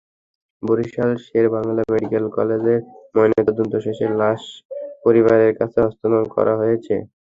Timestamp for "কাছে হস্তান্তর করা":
5.59-6.53